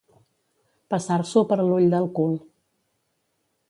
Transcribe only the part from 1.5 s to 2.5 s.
per l'ull del cul.